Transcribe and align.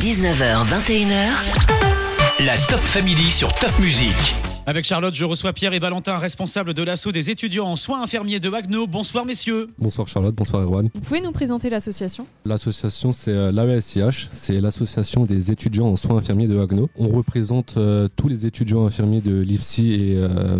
19h, 0.00 0.64
21h. 0.64 2.46
La 2.46 2.56
Top 2.56 2.80
Family 2.80 3.28
sur 3.28 3.52
Top 3.54 3.70
Music. 3.78 4.34
Avec 4.64 4.86
Charlotte, 4.86 5.14
je 5.14 5.26
reçois 5.26 5.52
Pierre 5.52 5.74
et 5.74 5.78
Valentin, 5.78 6.16
responsables 6.16 6.72
de 6.72 6.82
l'assaut 6.82 7.12
des 7.12 7.28
étudiants 7.28 7.66
en 7.66 7.76
soins 7.76 8.02
infirmiers 8.02 8.40
de 8.40 8.48
Wagno. 8.48 8.86
Bonsoir 8.86 9.26
messieurs. 9.26 9.68
Bonsoir 9.78 10.08
Charlotte, 10.08 10.34
bonsoir 10.34 10.62
Erwan. 10.62 10.88
Vous 10.94 11.00
pouvez 11.00 11.20
nous 11.20 11.32
présenter 11.32 11.68
l'association? 11.68 12.26
L'association 12.46 13.12
c'est 13.12 13.32
euh, 13.32 13.52
l'AESIH, 13.52 14.28
c'est 14.32 14.62
l'association 14.62 15.26
des 15.26 15.52
étudiants 15.52 15.88
en 15.88 15.96
soins 15.96 16.16
infirmiers 16.16 16.46
de 16.48 16.54
Wagno. 16.54 16.88
On 16.96 17.08
représente 17.08 17.74
euh, 17.76 18.08
tous 18.16 18.28
les 18.28 18.46
étudiants 18.46 18.86
infirmiers 18.86 19.20
de 19.20 19.40
l'IFSI 19.40 19.92
et 19.92 20.16
euh, 20.16 20.56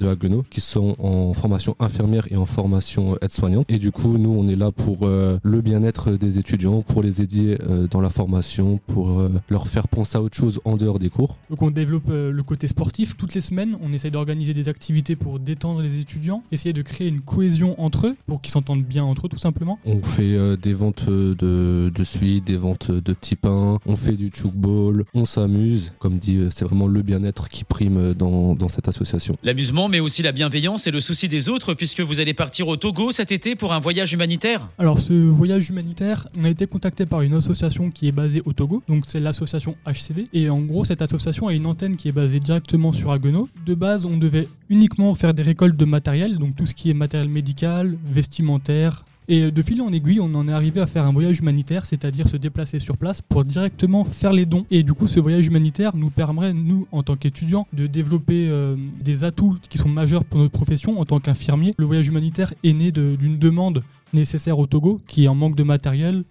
de 0.00 0.08
Haguenau 0.08 0.44
qui 0.50 0.60
sont 0.60 0.96
en 0.98 1.32
formation 1.34 1.76
infirmière 1.78 2.26
et 2.30 2.36
en 2.36 2.46
formation 2.46 3.16
aide-soignante. 3.20 3.66
Et 3.68 3.78
du 3.78 3.92
coup, 3.92 4.18
nous, 4.18 4.30
on 4.30 4.48
est 4.48 4.56
là 4.56 4.72
pour 4.72 4.98
euh, 5.02 5.38
le 5.42 5.60
bien-être 5.60 6.10
des 6.12 6.38
étudiants, 6.38 6.82
pour 6.82 7.02
les 7.02 7.20
aider 7.22 7.56
euh, 7.62 7.86
dans 7.88 8.00
la 8.00 8.10
formation, 8.10 8.80
pour 8.86 9.20
euh, 9.20 9.30
leur 9.48 9.68
faire 9.68 9.86
penser 9.88 10.16
à 10.16 10.22
autre 10.22 10.36
chose 10.36 10.60
en 10.64 10.76
dehors 10.76 10.98
des 10.98 11.10
cours. 11.10 11.36
Donc 11.50 11.62
on 11.62 11.70
développe 11.70 12.08
euh, 12.10 12.32
le 12.32 12.42
côté 12.42 12.66
sportif 12.68 13.16
toutes 13.16 13.34
les 13.34 13.40
semaines, 13.40 13.76
on 13.82 13.92
essaye 13.92 14.10
d'organiser 14.10 14.54
des 14.54 14.68
activités 14.68 15.16
pour 15.16 15.38
détendre 15.38 15.82
les 15.82 16.00
étudiants, 16.00 16.42
essayer 16.50 16.72
de 16.72 16.82
créer 16.82 17.08
une 17.08 17.20
cohésion 17.20 17.80
entre 17.80 18.06
eux 18.08 18.16
pour 18.26 18.40
qu'ils 18.40 18.52
s'entendent 18.52 18.84
bien 18.84 19.04
entre 19.04 19.26
eux 19.26 19.28
tout 19.28 19.38
simplement. 19.38 19.78
On 19.84 20.02
fait 20.02 20.34
euh, 20.34 20.56
des 20.56 20.72
ventes 20.72 21.08
de, 21.08 21.92
de 21.94 22.04
suite, 22.04 22.46
des 22.46 22.56
ventes 22.56 22.90
de 22.90 23.12
petits 23.12 23.36
pains, 23.36 23.78
on 23.86 23.96
fait 23.96 24.16
du 24.16 24.30
chukball, 24.32 25.04
on 25.14 25.24
s'amuse. 25.24 25.92
Comme 25.98 26.18
dit, 26.18 26.36
euh, 26.36 26.48
c'est 26.50 26.64
vraiment 26.64 26.86
le 26.86 27.02
bien-être 27.02 27.48
qui 27.48 27.64
prime 27.64 28.14
dans, 28.14 28.54
dans 28.54 28.68
cette 28.68 28.88
association. 28.88 29.36
L'amusement, 29.42 29.88
mais 29.90 30.00
aussi 30.00 30.22
la 30.22 30.32
bienveillance 30.32 30.86
et 30.86 30.90
le 30.90 31.00
souci 31.00 31.28
des 31.28 31.48
autres, 31.48 31.74
puisque 31.74 32.00
vous 32.00 32.20
allez 32.20 32.32
partir 32.32 32.68
au 32.68 32.76
Togo 32.76 33.10
cet 33.10 33.32
été 33.32 33.56
pour 33.56 33.72
un 33.72 33.80
voyage 33.80 34.12
humanitaire. 34.12 34.68
Alors 34.78 35.00
ce 35.00 35.12
voyage 35.12 35.68
humanitaire, 35.68 36.28
on 36.38 36.44
a 36.44 36.48
été 36.48 36.66
contacté 36.66 37.06
par 37.06 37.22
une 37.22 37.34
association 37.34 37.90
qui 37.90 38.06
est 38.06 38.12
basée 38.12 38.40
au 38.44 38.52
Togo, 38.52 38.82
donc 38.88 39.04
c'est 39.06 39.20
l'association 39.20 39.76
HCD, 39.86 40.26
et 40.32 40.48
en 40.48 40.60
gros 40.60 40.84
cette 40.84 41.02
association 41.02 41.48
a 41.48 41.52
une 41.52 41.66
antenne 41.66 41.96
qui 41.96 42.08
est 42.08 42.12
basée 42.12 42.38
directement 42.38 42.92
sur 42.92 43.10
Haguenau. 43.10 43.48
De 43.66 43.74
base, 43.74 44.04
on 44.04 44.16
devait 44.16 44.48
uniquement 44.68 45.14
faire 45.16 45.34
des 45.34 45.42
récoltes 45.42 45.76
de 45.76 45.84
matériel, 45.84 46.38
donc 46.38 46.54
tout 46.54 46.66
ce 46.66 46.74
qui 46.74 46.90
est 46.90 46.94
matériel 46.94 47.28
médical, 47.28 47.98
vestimentaire, 48.04 49.04
et 49.28 49.50
de 49.50 49.62
fil 49.62 49.80
en 49.82 49.92
aiguille, 49.92 50.20
on 50.20 50.34
en 50.34 50.48
est 50.48 50.52
arrivé 50.52 50.80
à 50.80 50.86
faire 50.86 51.06
un 51.06 51.12
voyage 51.12 51.38
humanitaire, 51.40 51.86
c'est-à-dire 51.86 52.28
se 52.28 52.36
déplacer 52.36 52.78
sur 52.78 52.96
place 52.96 53.22
pour 53.22 53.44
directement 53.44 54.04
faire 54.04 54.32
les 54.32 54.46
dons. 54.46 54.66
Et 54.70 54.82
du 54.82 54.92
coup, 54.92 55.06
ce 55.06 55.20
voyage 55.20 55.46
humanitaire 55.46 55.96
nous 55.96 56.10
permet, 56.10 56.52
nous, 56.52 56.86
en 56.90 57.02
tant 57.02 57.16
qu'étudiants, 57.16 57.66
de 57.72 57.86
développer 57.86 58.48
euh, 58.48 58.76
des 59.00 59.24
atouts 59.24 59.56
qui 59.68 59.78
sont 59.78 59.88
majeurs 59.88 60.24
pour 60.24 60.40
notre 60.40 60.52
profession 60.52 61.00
en 61.00 61.04
tant 61.04 61.20
qu'infirmier. 61.20 61.74
Le 61.78 61.86
voyage 61.86 62.08
humanitaire 62.08 62.52
est 62.64 62.72
né 62.72 62.90
d'une 62.90 63.38
demande 63.38 63.84
nécessaire 64.12 64.58
au 64.58 64.66
Togo, 64.66 65.00
qui 65.06 65.24
est 65.24 65.28
en 65.28 65.34
manque 65.34 65.56
de 65.56 65.62
matériel 65.62 66.24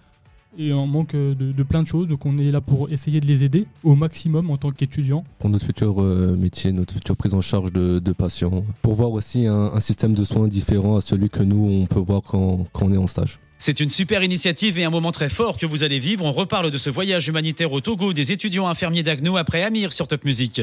et 0.59 0.73
en 0.73 0.85
manque 0.85 1.15
euh, 1.15 1.33
de, 1.33 1.51
de 1.51 1.63
plein 1.63 1.81
de 1.81 1.87
choses. 1.87 2.07
Donc 2.07 2.25
on 2.25 2.37
est 2.37 2.51
là 2.51 2.61
pour 2.61 2.91
essayer 2.91 3.19
de 3.19 3.25
les 3.25 3.43
aider 3.43 3.63
au 3.83 3.95
maximum 3.95 4.49
en 4.51 4.57
tant 4.57 4.71
qu'étudiants. 4.71 5.23
pour 5.39 5.49
notre 5.49 5.65
futur 5.65 6.01
euh, 6.01 6.35
métier, 6.37 6.71
notre 6.71 6.93
future 6.93 7.15
prise 7.15 7.33
en 7.33 7.41
charge 7.41 7.71
de, 7.73 7.99
de 7.99 8.11
patients, 8.11 8.63
pour 8.81 8.93
voir 8.93 9.11
aussi 9.11 9.47
un, 9.47 9.71
un 9.73 9.79
système 9.79 10.13
de 10.13 10.23
soins 10.23 10.47
différent 10.47 10.97
à 10.97 11.01
celui 11.01 11.29
que 11.29 11.41
nous, 11.41 11.67
on 11.81 11.85
peut 11.85 11.99
voir 11.99 12.21
quand, 12.21 12.65
quand 12.73 12.85
on 12.85 12.93
est 12.93 12.97
en 12.97 13.07
stage. 13.07 13.39
C'est 13.61 13.81
une 13.81 13.89
super 13.89 14.23
initiative 14.23 14.77
et 14.77 14.85
un 14.85 14.89
moment 14.89 15.11
très 15.11 15.27
fort 15.29 15.57
que 15.57 15.65
vous 15.65 15.83
allez 15.83 15.99
vivre. 15.99 16.23
On 16.23 16.31
reparle 16.31 16.71
de 16.71 16.77
ce 16.77 16.89
voyage 16.89 17.27
humanitaire 17.27 17.73
au 17.73 17.81
Togo 17.81 18.13
des 18.13 18.31
étudiants 18.31 18.67
infirmiers 18.67 19.03
d'Agno 19.03 19.35
après 19.35 19.63
Amir 19.63 19.91
sur 19.91 20.07
Top 20.07 20.23
Music. 20.23 20.61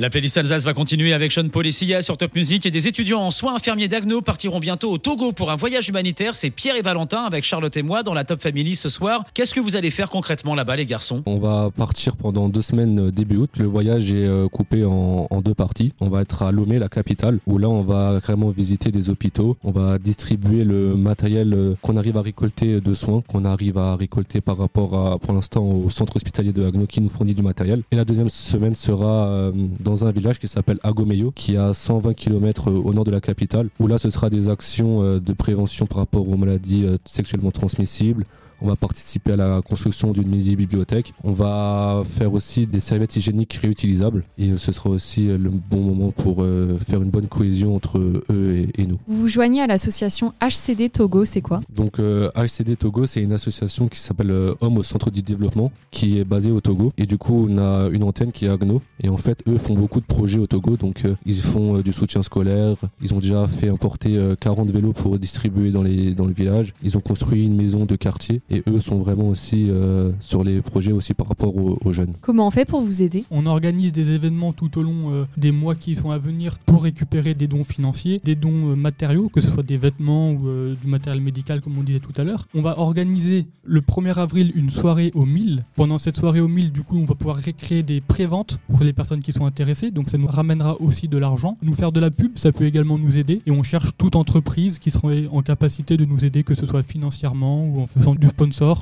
La 0.00 0.08
playlist 0.08 0.38
Alsace 0.38 0.64
va 0.64 0.72
continuer 0.72 1.12
avec 1.12 1.30
Sean 1.30 1.46
Sia 1.70 2.00
sur 2.00 2.16
Top 2.16 2.34
Music 2.34 2.64
et 2.64 2.70
des 2.70 2.88
étudiants 2.88 3.20
en 3.20 3.30
soins 3.30 3.56
infirmiers 3.56 3.86
d'Agno 3.86 4.22
partiront 4.22 4.58
bientôt 4.58 4.90
au 4.90 4.96
Togo 4.96 5.32
pour 5.32 5.50
un 5.50 5.56
voyage 5.56 5.90
humanitaire. 5.90 6.36
C'est 6.36 6.48
Pierre 6.48 6.76
et 6.76 6.80
Valentin 6.80 7.24
avec 7.24 7.44
Charlotte 7.44 7.76
et 7.76 7.82
moi 7.82 8.02
dans 8.02 8.14
la 8.14 8.24
Top 8.24 8.40
Family 8.40 8.76
ce 8.76 8.88
soir. 8.88 9.26
Qu'est-ce 9.34 9.52
que 9.52 9.60
vous 9.60 9.76
allez 9.76 9.90
faire 9.90 10.08
concrètement 10.08 10.54
là-bas 10.54 10.76
les 10.76 10.86
garçons? 10.86 11.22
On 11.26 11.38
va 11.38 11.68
partir 11.70 12.16
pendant 12.16 12.48
deux 12.48 12.62
semaines 12.62 13.08
euh, 13.08 13.10
début 13.10 13.36
août. 13.36 13.50
Le 13.58 13.66
voyage 13.66 14.14
est 14.14 14.26
euh, 14.26 14.48
coupé 14.48 14.86
en, 14.86 15.28
deux 15.44 15.52
parties. 15.52 15.92
On 16.00 16.08
va 16.08 16.22
être 16.22 16.44
à 16.44 16.50
Lomé, 16.50 16.78
la 16.78 16.88
capitale, 16.88 17.38
où 17.44 17.58
là 17.58 17.68
on 17.68 17.82
va 17.82 18.20
carrément 18.24 18.48
visiter 18.48 18.90
des 18.90 19.10
hôpitaux. 19.10 19.58
On 19.64 19.70
va 19.70 19.98
distribuer 19.98 20.64
le 20.64 20.96
matériel 20.96 21.52
euh, 21.52 21.74
qu'on 21.82 21.98
arrive 21.98 22.16
à 22.16 22.22
récolter 22.22 22.80
de 22.80 22.94
soins, 22.94 23.22
qu'on 23.28 23.44
arrive 23.44 23.76
à 23.76 23.96
récolter 23.96 24.40
par 24.40 24.56
rapport 24.56 24.94
à, 24.94 25.18
pour 25.18 25.34
l'instant, 25.34 25.62
au 25.62 25.90
centre 25.90 26.16
hospitalier 26.16 26.54
de 26.54 26.64
Agno 26.64 26.86
qui 26.86 27.02
nous 27.02 27.10
fournit 27.10 27.34
du 27.34 27.42
matériel. 27.42 27.82
Et 27.90 27.96
la 27.96 28.06
deuxième 28.06 28.30
semaine 28.30 28.74
sera 28.74 29.26
euh, 29.26 29.52
dans 29.90 30.06
un 30.06 30.12
village 30.12 30.38
qui 30.38 30.46
s'appelle 30.46 30.78
Agomeyo, 30.84 31.32
qui 31.32 31.54
est 31.54 31.58
à 31.58 31.74
120 31.74 32.14
km 32.14 32.70
au 32.70 32.92
nord 32.94 33.04
de 33.04 33.10
la 33.10 33.20
capitale, 33.20 33.68
où 33.80 33.88
là 33.88 33.98
ce 33.98 34.08
sera 34.08 34.30
des 34.30 34.48
actions 34.48 35.02
euh, 35.02 35.18
de 35.18 35.32
prévention 35.32 35.86
par 35.86 35.98
rapport 35.98 36.28
aux 36.28 36.36
maladies 36.36 36.86
euh, 36.86 36.96
sexuellement 37.04 37.50
transmissibles. 37.50 38.24
On 38.62 38.66
va 38.68 38.76
participer 38.76 39.32
à 39.32 39.36
la 39.36 39.62
construction 39.62 40.12
d'une 40.12 40.28
mini-bibliothèque. 40.28 41.12
On 41.24 41.32
va 41.32 42.02
faire 42.04 42.32
aussi 42.32 42.66
des 42.66 42.80
serviettes 42.80 43.16
hygiéniques 43.16 43.54
réutilisables. 43.62 44.24
Et 44.38 44.50
euh, 44.50 44.56
ce 44.56 44.72
sera 44.72 44.90
aussi 44.90 45.28
euh, 45.28 45.38
le 45.38 45.50
bon 45.50 45.80
moment 45.80 46.10
pour 46.12 46.42
euh, 46.42 46.78
faire 46.86 47.02
une 47.02 47.10
bonne 47.10 47.28
cohésion 47.28 47.74
entre 47.76 47.98
eux 47.98 48.24
et, 48.30 48.82
et 48.82 48.86
nous. 48.86 48.98
Vous 49.08 49.20
vous 49.22 49.28
joignez 49.28 49.60
à 49.62 49.66
l'association 49.66 50.32
HCD 50.42 50.88
Togo, 50.90 51.24
c'est 51.24 51.40
quoi? 51.40 51.60
Donc 51.74 51.98
euh, 51.98 52.30
HCD 52.34 52.76
Togo, 52.76 53.06
c'est 53.06 53.22
une 53.22 53.32
association 53.32 53.88
qui 53.88 53.98
s'appelle 53.98 54.30
euh, 54.30 54.54
Homme 54.60 54.78
au 54.78 54.82
centre 54.82 55.10
du 55.10 55.22
développement, 55.22 55.72
qui 55.90 56.18
est 56.18 56.24
basée 56.24 56.50
au 56.50 56.60
Togo. 56.60 56.92
Et 56.98 57.06
du 57.06 57.18
coup, 57.18 57.46
on 57.48 57.58
a 57.58 57.88
une 57.88 58.02
antenne 58.04 58.32
qui 58.32 58.46
est 58.46 58.48
Agno. 58.48 58.82
Et 59.02 59.08
en 59.08 59.16
fait, 59.16 59.38
eux 59.48 59.56
font 59.58 59.74
beaucoup 59.74 60.00
de 60.00 60.06
projets 60.06 60.38
au 60.38 60.46
Togo. 60.46 60.76
Donc 60.76 61.04
euh, 61.04 61.14
ils 61.26 61.40
font 61.40 61.76
euh, 61.78 61.82
du 61.82 61.92
soutien 61.92 62.22
scolaire. 62.22 62.76
Ils 63.02 63.14
ont 63.14 63.18
déjà 63.18 63.46
fait 63.46 63.68
importer 63.68 64.16
euh, 64.16 64.34
40 64.38 64.70
vélos 64.70 64.92
pour 64.92 65.18
distribuer 65.18 65.70
dans, 65.70 65.82
les, 65.82 66.14
dans 66.14 66.26
le 66.26 66.32
village. 66.32 66.74
Ils 66.82 66.96
ont 66.96 67.00
construit 67.00 67.44
une 67.46 67.56
maison 67.56 67.84
de 67.84 67.96
quartier. 67.96 68.40
Et 68.50 68.62
eux 68.68 68.80
sont 68.80 68.98
vraiment 68.98 69.28
aussi 69.28 69.68
euh, 69.70 70.12
sur 70.20 70.44
les 70.44 70.60
projets 70.60 70.92
aussi 70.92 71.14
par 71.14 71.28
rapport 71.28 71.56
aux, 71.56 71.78
aux 71.84 71.92
jeunes. 71.92 72.14
Comment 72.20 72.46
on 72.46 72.50
fait 72.50 72.64
pour 72.64 72.80
vous 72.80 73.02
aider? 73.02 73.24
On 73.30 73.46
organise 73.46 73.92
des 73.92 74.10
événements 74.10 74.52
tout 74.52 74.78
au 74.78 74.82
long 74.82 75.12
euh, 75.12 75.24
des 75.36 75.52
mois 75.52 75.74
qui 75.74 75.94
sont 75.94 76.10
à 76.10 76.18
venir 76.18 76.58
pour 76.66 76.82
récupérer 76.82 77.34
des 77.34 77.46
dons 77.46 77.64
financiers, 77.64 78.20
des 78.24 78.34
dons 78.34 78.70
euh, 78.70 78.74
matériaux, 78.76 79.28
que 79.28 79.40
ce 79.40 79.50
soit 79.50 79.62
des 79.62 79.76
vêtements 79.76 80.32
ou 80.32 80.48
euh, 80.48 80.74
du 80.80 80.88
matériel 80.88 81.22
médical 81.22 81.60
comme 81.60 81.78
on 81.78 81.82
disait 81.82 82.00
tout 82.00 82.12
à 82.16 82.24
l'heure. 82.24 82.46
On 82.54 82.62
va 82.62 82.78
organiser 82.78 83.46
le 83.64 83.80
1er 83.80 84.18
avril 84.18 84.52
une 84.54 84.70
soirée 84.70 85.10
au 85.14 85.24
1000. 85.24 85.64
Pendant 85.76 85.98
cette 85.98 86.16
soirée 86.16 86.40
au 86.40 86.48
1000, 86.48 86.72
du 86.72 86.82
coup, 86.82 86.96
on 86.98 87.04
va 87.04 87.14
pouvoir 87.14 87.40
créer 87.40 87.82
des 87.82 88.00
préventes 88.00 88.58
pour 88.68 88.82
les 88.82 88.92
personnes 88.92 89.22
qui 89.22 89.32
sont 89.32 89.46
intéressées. 89.46 89.90
Donc 89.90 90.10
ça 90.10 90.18
nous 90.18 90.26
ramènera 90.26 90.80
aussi 90.80 91.08
de 91.08 91.18
l'argent. 91.18 91.56
Nous 91.62 91.74
faire 91.74 91.92
de 91.92 92.00
la 92.00 92.10
pub, 92.10 92.38
ça 92.38 92.52
peut 92.52 92.64
également 92.64 92.98
nous 92.98 93.18
aider. 93.18 93.40
Et 93.46 93.50
on 93.50 93.62
cherche 93.62 93.90
toute 93.96 94.16
entreprise 94.16 94.78
qui 94.78 94.90
serait 94.90 95.24
en 95.30 95.42
capacité 95.42 95.96
de 95.96 96.04
nous 96.04 96.24
aider, 96.24 96.42
que 96.42 96.54
ce 96.54 96.66
soit 96.66 96.82
financièrement 96.82 97.66
ou 97.66 97.80
en 97.82 97.86
faisant 97.86 98.14
du 98.14 98.28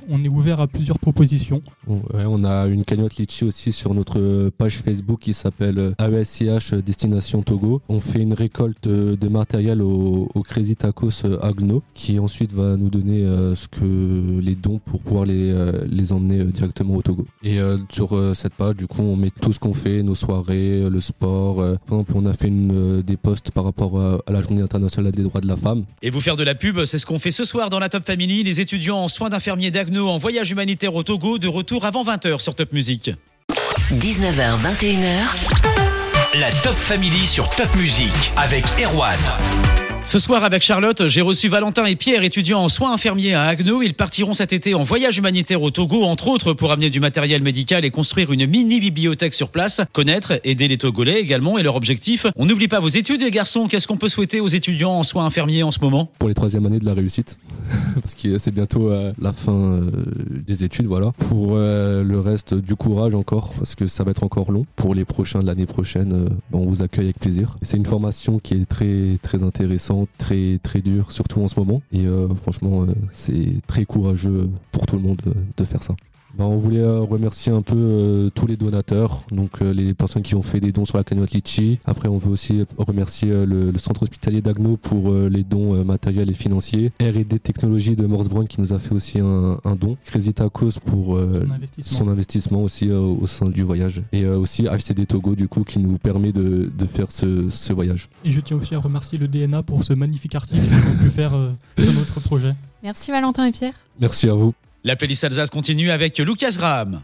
On 0.09 0.25
est 0.25 0.29
ouvert 0.29 0.61
à 0.61 0.69
plusieurs 0.69 1.01
propositions. 1.01 1.63
Ouais, 1.89 2.25
on 2.29 2.45
a 2.45 2.67
une 2.67 2.85
cagnotte 2.85 3.17
litchi 3.17 3.45
aussi 3.45 3.73
sur 3.73 3.93
notre 3.93 4.51
page 4.51 4.77
Facebook 4.77 5.19
qui 5.21 5.35
s'appelle 5.35 5.95
AESCH 5.99 6.75
Destination 6.75 7.43
Togo. 7.43 7.83
On 7.89 7.99
fait 7.99 8.21
une 8.23 8.35
récolte 8.35 8.87
de 8.87 9.29
matériel 9.29 9.83
au, 9.83 10.29
au 10.33 10.43
Crazy 10.43 10.77
Tacos 10.77 11.25
euh, 11.25 11.41
Agno 11.43 11.83
qui 11.95 12.21
ensuite 12.21 12.53
va 12.53 12.77
nous 12.77 12.89
donner 12.89 13.25
euh, 13.25 13.57
ce 13.57 13.67
que 13.67 14.41
les 14.41 14.55
dons 14.55 14.79
pour 14.79 15.01
pouvoir 15.01 15.25
les, 15.25 15.51
euh, 15.51 15.85
les 15.91 16.13
emmener 16.13 16.45
directement 16.45 16.95
au 16.95 17.03
Togo. 17.03 17.27
Et 17.43 17.59
sur 17.91 18.11
cette 18.37 18.55
page, 18.55 18.77
du 18.77 18.87
coup, 18.87 19.03
on 19.03 19.17
met 19.17 19.31
tout 19.31 19.53
ce 19.53 19.59
qu'on 19.59 19.75
fait, 19.75 20.03
nos 20.03 20.15
soirées, 20.15 20.89
le 20.89 21.01
sport. 21.01 21.57
Par 21.87 21.99
exemple, 21.99 22.13
on 22.15 22.27
a 22.27 22.33
fait 22.33 22.49
une, 22.49 23.03
des 23.03 23.17
posts 23.17 23.51
par 23.51 23.65
rapport 23.65 23.99
à, 24.01 24.19
à 24.27 24.33
la 24.33 24.41
Journée 24.41 24.63
internationale 24.63 25.13
des 25.13 25.23
droits 25.23 25.41
de 25.41 25.49
la 25.49 25.57
femme. 25.57 25.85
Et 26.03 26.11
vous 26.11 26.21
faire 26.21 26.37
de 26.37 26.45
la 26.45 26.55
pub, 26.55 26.85
c'est 26.85 26.99
ce 26.99 27.07
qu'on 27.07 27.19
fait 27.19 27.31
ce 27.31 27.45
soir 27.45 27.71
dans 27.71 27.79
la 27.79 27.89
Top 27.89 28.05
Family. 28.05 28.43
Les 28.43 28.61
étudiants 28.61 28.99
en 28.99 29.09
soins 29.09 29.31
d'infirmiers 29.49 29.71
d'Agno 29.71 30.11
en 30.11 30.19
voyage 30.19 30.51
humanitaire 30.51 30.95
au 30.95 31.03
Togo, 31.03 31.39
de 31.39 31.49
retour 31.49 31.87
avant 31.87 32.05
20h 32.05 32.39
sur 32.39 32.55
Top 32.55 32.75
Music. 32.75 33.11
19h, 33.95 34.59
21h. 34.61 36.39
La 36.39 36.51
Top 36.63 36.75
Family 36.75 37.25
sur 37.25 37.49
Top 37.57 37.75
Music 37.77 38.13
avec 38.37 38.67
Erwan. 38.79 39.17
Ce 40.09 40.19
soir, 40.19 40.43
avec 40.43 40.63
Charlotte, 40.63 41.07
j'ai 41.09 41.21
reçu 41.21 41.51
Valentin 41.51 41.85
et 41.85 41.95
Pierre, 41.95 42.23
étudiants 42.23 42.61
en 42.61 42.71
soins 42.71 42.95
infirmiers 42.95 43.35
à 43.35 43.43
Agno. 43.43 43.83
Ils 43.83 43.93
partiront 43.93 44.33
cet 44.33 44.55
été 44.55 44.75
en 44.75 44.83
voyage 44.83 45.19
humanitaire 45.19 45.61
au 45.61 45.71
Togo, 45.71 46.03
entre 46.05 46.29
autres 46.29 46.55
pour 46.55 46.73
amener 46.73 46.89
du 46.89 46.99
matériel 46.99 47.43
médical 47.43 47.85
et 47.85 47.91
construire 47.91 48.33
une 48.33 48.47
mini-bibliothèque 48.47 49.35
sur 49.35 49.51
place, 49.51 49.83
connaître, 49.93 50.41
aider 50.45 50.67
les 50.67 50.79
Togolais 50.79 51.21
également 51.21 51.59
et 51.59 51.63
leur 51.63 51.77
objectif. 51.77 52.25
On 52.37 52.47
n'oublie 52.47 52.69
pas 52.69 52.81
vos 52.81 52.89
études, 52.89 53.21
les 53.21 53.31
garçons. 53.31 53.69
Qu'est-ce 53.69 53.87
qu'on 53.87 53.99
peut 53.99 54.09
souhaiter 54.09 54.41
aux 54.41 54.49
étudiants 54.49 54.93
en 54.93 55.03
soins 55.03 55.27
infirmiers 55.27 55.63
en 55.63 55.73
ce 55.73 55.81
moment? 55.81 56.11
Pour 56.19 56.31
les 56.31 56.35
troisième 56.35 56.65
années 56.65 56.79
de 56.79 56.87
la 56.87 56.95
réussite 56.95 57.37
parce 58.01 58.15
que 58.15 58.39
c'est 58.39 58.51
bientôt 58.51 58.91
euh, 58.91 59.13
la 59.21 59.35
fin 59.35 59.53
euh, 59.53 59.91
des 60.31 60.65
études 60.65 60.87
voilà 60.87 61.13
pour 61.19 61.51
euh, 61.53 62.03
le 62.03 62.21
reste 62.21 62.55
du 62.55 62.77
courage 62.77 63.15
encore 63.15 63.53
parce 63.59 63.75
que 63.75 63.87
ça 63.87 64.05
va 64.05 64.13
être 64.13 64.25
encore 64.25 64.53
long 64.53 64.65
pour 64.77 64.95
les 64.95 65.05
prochains 65.05 65.41
de 65.41 65.47
l'année 65.47 65.67
prochaine 65.67 66.31
bon, 66.51 66.61
on 66.61 66.67
vous 66.67 66.83
accueille 66.83 67.07
avec 67.07 67.19
plaisir 67.19 67.59
c'est 67.63 67.77
une 67.77 67.87
formation 67.87 68.39
qui 68.39 68.55
est 68.55 68.67
très 68.67 69.19
très 69.23 69.43
intéressante 69.43 69.98
très 70.19 70.59
très 70.63 70.81
dure 70.81 71.13
surtout 71.13 71.41
en 71.41 71.49
ce 71.49 71.59
moment. 71.59 71.83
Et 71.93 72.07
euh, 72.07 72.29
franchement 72.43 72.83
euh, 72.83 72.95
c'est 73.13 73.61
très 73.67 73.85
courageux 73.85 74.51
pour 74.73 74.87
tout 74.87 74.97
le 74.97 75.03
monde 75.03 75.21
euh, 75.27 75.33
de 75.57 75.65
faire 75.65 75.83
ça 75.83 75.95
Bah, 76.37 76.45
on 76.45 76.57
voulait 76.57 76.79
euh, 76.81 77.01
remercier 77.01 77.51
un 77.53 77.63
peu 77.63 77.75
euh, 77.77 78.31
tous 78.31 78.47
les 78.47 78.57
donateurs, 78.57 79.23
donc 79.33 79.63
euh, 79.63 79.73
les 79.73 79.95
personnes 79.95 80.23
qui 80.23 80.35
ont 80.35 80.43
fait 80.43 80.61
des 80.61 80.73
dons 80.73 80.85
sur 80.85 80.97
la 80.99 81.03
cagnotte 81.05 81.33
Litchi. 81.33 81.79
Après, 81.85 82.09
on 82.09 82.19
veut 82.19 82.31
aussi 82.31 82.65
remercier 82.77 83.31
euh, 83.31 83.47
le, 83.47 83.71
le 83.71 83.79
centre 83.79 84.03
hospitalier 84.03 84.41
d'Agno 84.43 84.77
pour 84.77 85.11
euh, 85.11 85.29
les 85.29 85.43
dons 85.43 85.75
euh, 85.75 85.85
matériels 85.85 86.31
et 86.31 86.35
financiers. 86.35 86.93
R&D 87.01 87.39
Technologies 87.41 87.97
de 87.97 88.07
Morsbrunn 88.07 88.47
qui 88.47 88.61
nous 88.61 88.73
a 88.73 88.79
fait 88.79 88.95
aussi 88.95 89.19
un, 89.21 89.59
un 89.65 89.75
don. 89.75 89.97
Crazy 90.05 90.33
Tacos 90.35 90.79
pour 90.85 91.17
euh, 91.17 91.45
Son 91.47 91.53
investissement. 91.55 91.99
son 91.99 92.09
investissement 92.09 92.63
aussi 92.63 92.89
euh, 92.91 93.01
au 93.01 93.27
sein 93.27 93.49
du 93.49 93.63
voyage. 93.65 94.03
Et 94.13 94.25
euh, 94.25 94.39
aussi 94.39 94.65
HCD 94.65 95.07
Togo 95.07 95.35
du 95.35 95.49
coup 95.49 95.65
qui 95.65 95.79
nous 95.81 95.99
permet 95.99 96.31
de, 96.33 96.71
de 96.77 96.87
faire 96.87 97.11
ce, 97.11 97.49
ce 97.49 97.73
voyage. 97.73 98.09
Et 98.25 98.31
je 98.31 98.41
tiens 98.41 98.59
aussi 98.59 98.75
à 98.75 98.79
remercier 98.81 99.19
le 99.19 99.29
DNA 99.29 99.63
pour 99.63 99.83
ce 99.83 99.93
magnifique 99.95 100.35
article 100.35 100.61
qu'ils 100.61 100.77
ont 100.77 101.05
pu 101.05 101.11
faire 101.11 101.35
euh, 101.35 101.51
sur 101.79 101.93
notre 101.95 102.21
projet. 102.21 102.55
Merci 102.83 103.11
Valentin 103.11 103.45
et 103.47 103.51
Pierre. 103.53 103.75
Merci 104.01 104.29
à 104.29 104.35
vous. 104.35 104.55
La 104.85 104.97
playlist 104.97 105.25
Alsace 105.25 105.51
continue 105.51 105.91
avec 105.91 106.19
Lucas 106.19 106.55
Graham. 106.57 107.03